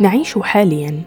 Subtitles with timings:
[0.00, 1.02] نعيش حاليا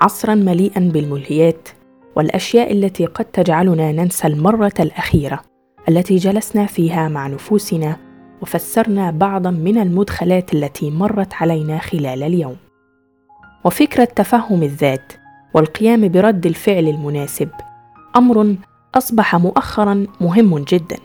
[0.00, 1.68] عصرا مليئا بالملهيات
[2.16, 5.40] والأشياء التي قد تجعلنا ننسى المرة الأخيرة
[5.88, 7.96] التي جلسنا فيها مع نفوسنا
[8.42, 12.56] وفسرنا بعضا من المدخلات التي مرت علينا خلال اليوم.
[13.64, 15.12] وفكره تفهم الذات
[15.54, 17.48] والقيام برد الفعل المناسب
[18.16, 18.56] أمر
[18.94, 20.96] أصبح مؤخرا مهم جدا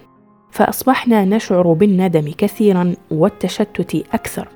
[0.52, 4.48] فأصبحنا نشعر بالندم كثيرا والتشتت أكثر.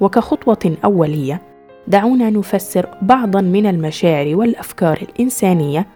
[0.00, 1.55] وكخطوة أولية
[1.88, 5.86] دعونا نفسر بعضا من المشاعر والأفكار الإنسانية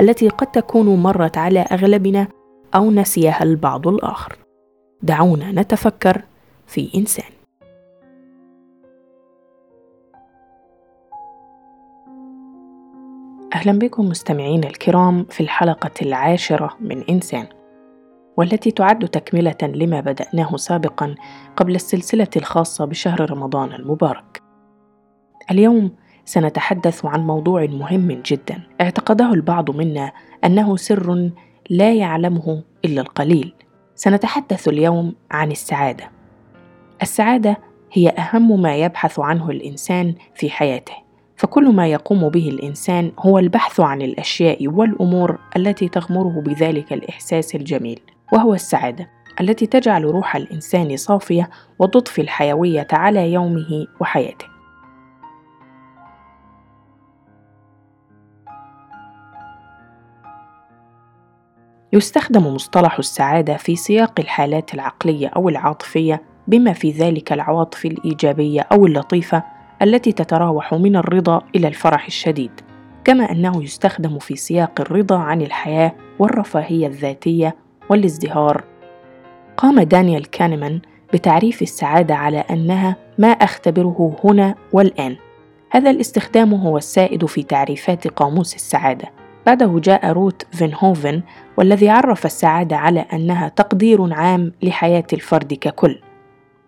[0.00, 2.28] التي قد تكون مرت على أغلبنا
[2.74, 4.38] أو نسيها البعض الآخر.
[5.02, 6.22] دعونا نتفكر
[6.66, 7.30] في إنسان.
[13.54, 17.46] أهلا بكم مستمعينا الكرام في الحلقة العاشرة من إنسان
[18.36, 21.14] والتي تعد تكملة لما بدأناه سابقا
[21.56, 24.47] قبل السلسلة الخاصة بشهر رمضان المبارك.
[25.50, 25.90] اليوم
[26.24, 28.62] سنتحدث عن موضوع مهم جدا.
[28.80, 30.12] اعتقده البعض منا
[30.44, 31.30] أنه سر
[31.70, 33.54] لا يعلمه إلا القليل.
[33.94, 36.10] سنتحدث اليوم عن السعادة.
[37.02, 37.58] السعادة
[37.92, 40.92] هي أهم ما يبحث عنه الإنسان في حياته.
[41.36, 48.00] فكل ما يقوم به الإنسان هو البحث عن الأشياء والأمور التي تغمره بذلك الإحساس الجميل
[48.32, 49.10] وهو السعادة
[49.40, 54.57] التي تجعل روح الإنسان صافية وتضفي الحيوية على يومه وحياته.
[61.92, 68.86] يستخدم مصطلح السعادة في سياق الحالات العقلية أو العاطفية بما في ذلك العواطف الإيجابية أو
[68.86, 69.42] اللطيفة
[69.82, 72.50] التي تتراوح من الرضا إلى الفرح الشديد.
[73.04, 77.56] كما أنه يستخدم في سياق الرضا عن الحياة والرفاهية الذاتية
[77.90, 78.64] والازدهار.
[79.56, 80.80] قام دانيال كانمان
[81.12, 85.16] بتعريف السعادة على أنها ما أختبره هنا والآن.
[85.70, 89.12] هذا الاستخدام هو السائد في تعريفات قاموس السعادة.
[89.46, 91.22] بعده جاء روت فينهوفن
[91.56, 96.00] والذي عرف السعادة على أنها تقدير عام لحياة الفرد ككل.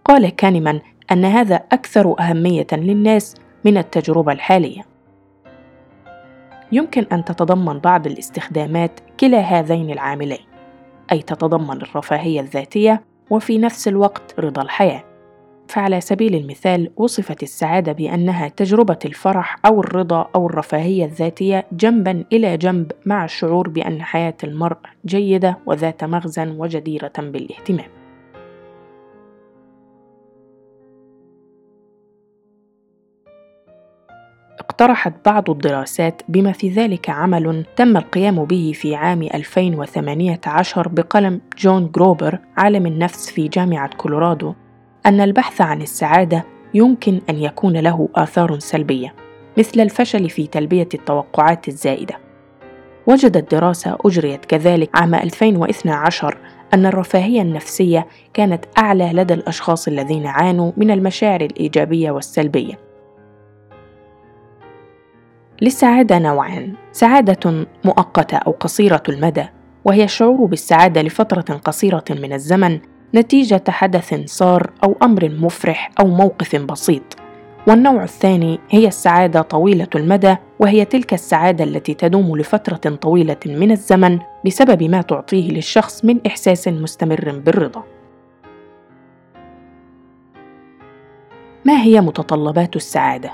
[0.04, 0.80] قال كانمان
[1.12, 4.82] أن هذا أكثر أهمية للناس من التجربة الحالية.
[6.72, 10.47] يمكن أن تتضمن بعض الاستخدامات كلا هذين العاملين،
[11.12, 15.09] أي تتضمن الرفاهية الذاتية وفي نفس الوقت رضا الحياة.
[15.70, 22.56] فعلى سبيل المثال وصفت السعادة بأنها تجربة الفرح أو الرضا أو الرفاهية الذاتية جنبا إلى
[22.56, 24.76] جنب مع الشعور بأن حياة المرء
[25.06, 27.86] جيدة وذات مغزى وجديرة بالاهتمام.
[34.59, 41.91] اقترحت بعض الدراسات بما في ذلك عمل تم القيام به في عام 2018 بقلم جون
[41.94, 44.54] جروبر عالم النفس في جامعة كولورادو
[45.06, 46.44] أن البحث عن السعادة
[46.74, 49.14] يمكن أن يكون له آثار سلبية
[49.58, 52.18] مثل الفشل في تلبية التوقعات الزائدة.
[53.06, 56.36] وجدت دراسة أجريت كذلك عام 2012
[56.74, 62.78] أن الرفاهية النفسية كانت أعلى لدى الأشخاص الذين عانوا من المشاعر الإيجابية والسلبية.
[65.62, 69.44] للسعادة نوعان: سعادة مؤقتة أو قصيرة المدى،
[69.84, 72.80] وهي الشعور بالسعادة لفترة قصيرة من الزمن
[73.15, 77.03] نتيجة حدث صار أو أمر مفرح أو موقف بسيط
[77.66, 84.19] والنوع الثاني هي السعادة طويلة المدى وهي تلك السعادة التي تدوم لفترة طويلة من الزمن
[84.47, 87.82] بسبب ما تعطيه للشخص من إحساس مستمر بالرضا.
[91.65, 93.31] ما هي متطلبات السعادة؟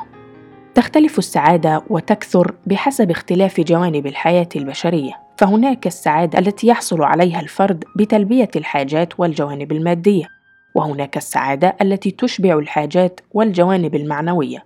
[0.75, 5.26] تختلف السعادة وتكثر بحسب اختلاف جوانب الحياة البشرية.
[5.39, 10.29] فهناك السعادة التي يحصل عليها الفرد بتلبية الحاجات والجوانب المادية،
[10.75, 14.65] وهناك السعادة التي تشبع الحاجات والجوانب المعنوية.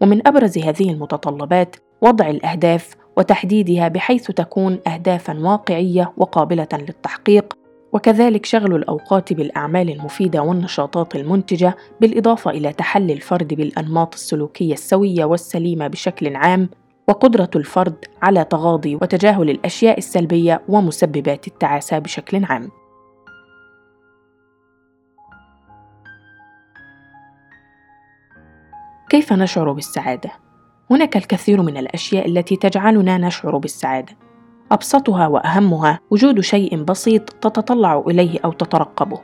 [0.00, 7.54] ومن أبرز هذه المتطلبات وضع الأهداف وتحديدها بحيث تكون أهدافا واقعية وقابلة للتحقيق
[7.92, 15.86] وكذلك شغل الأوقات بالأعمال المفيدة والنشاطات المنتجة بالإضافة إلى تحلي الفرد بالأنماط السلوكية السوية والسليمة
[15.86, 16.68] بشكل عام
[17.10, 22.70] وقدرة الفرد على تغاضي وتجاهل الأشياء السلبية ومسببات التعاسة بشكل عام.
[29.08, 30.30] كيف نشعر بالسعادة؟
[30.90, 34.16] هناك الكثير من الأشياء التي تجعلنا نشعر بالسعادة.
[34.72, 39.20] أبسطها وأهمها وجود شيء بسيط تتطلع إليه أو تترقبه.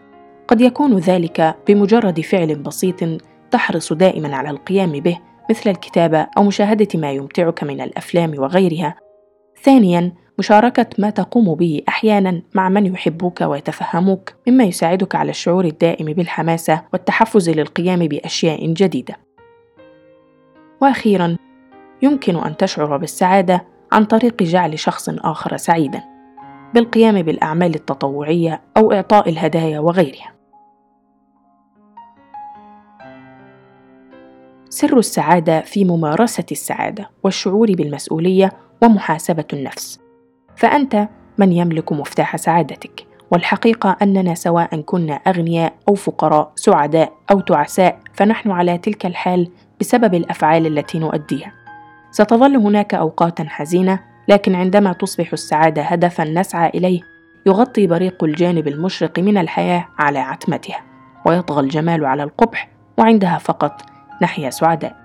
[0.49, 5.19] قد يكون ذلك بمجرد فعل بسيط تحرص دائما على القيام به
[5.51, 8.95] مثل الكتابة أو مشاهدة ما يمتعك من الأفلام وغيرها.
[9.63, 16.07] ثانياً، مشاركة ما تقوم به أحياناً مع من يحبوك ويتفهموك مما يساعدك على الشعور الدائم
[16.07, 19.17] بالحماسة والتحفز للقيام بأشياء جديدة.
[20.83, 21.37] وأخيرا
[22.03, 26.03] يمكن أن تشعر بالسعادة عن طريق جعل شخص آخر سعيدا
[26.75, 30.36] بالقيام بالأعمال التطوعية أو إعطاء الهدايا وغيرها
[34.77, 38.53] سر السعادة في ممارسة السعادة والشعور بالمسؤولية
[38.83, 40.01] ومحاسبة النفس.
[40.57, 41.09] فأنت
[41.39, 48.51] من يملك مفتاح سعادتك والحقيقة أننا سواء كنا أغنياء أو فقراء سعداء أو تعساء فنحن
[48.51, 49.51] على تلك الحال
[49.81, 51.53] بسبب الأفعال التي نؤديها.
[52.11, 57.01] ستظل هناك اوقات حزينة لكن عندما تصبح السعادة هدفا نسعى إليه
[57.47, 60.81] يغطي بريق الجانب المشرق من الحياة على عتمتها
[61.27, 62.69] ويطغى الجمال على القبح
[62.99, 64.97] وعندها فقط نحيا سعداء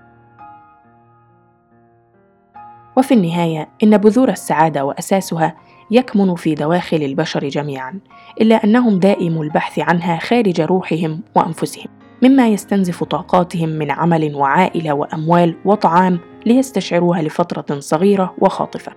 [2.96, 5.56] وفي النهاية إن بذور السعادة وأساسها
[5.90, 8.00] يكمن في دواخل البشر جميعا
[8.40, 11.88] إلا أنهم دائم البحث عنها خارج روحهم وأنفسهم
[12.22, 18.92] مما يستنزف طاقاتهم من عمل وعائلة وأموال وطعام ليستشعروها لفترة صغيرة وخاطفة.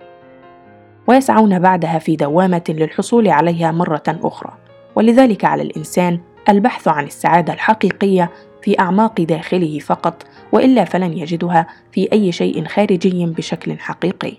[1.08, 4.52] ويسعون بعدها في دوامة للحصول عليها مرة أخرى
[4.96, 8.30] ولذلك على الإنسان البحث عن السعادة الحقيقية
[8.66, 14.32] في أعماق داخله فقط وإلا فلن يجدها في أي شيء خارجي بشكل حقيقي.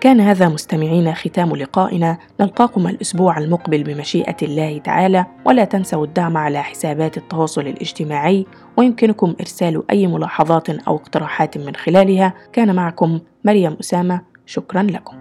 [0.00, 2.18] كان هذا مستمعين ختام لقائنا.
[2.40, 8.46] نلقاكم الأسبوع المقبل بمشيئة الله تعالى ولا تنسوا الدعم على حسابات التواصل الاجتماعي
[8.76, 12.34] ويمكنكم إرسال أي ملاحظات أو اقتراحات من خلالها.
[12.52, 14.20] كان معكم مريم أسامة.
[14.46, 15.17] شكرا لكم.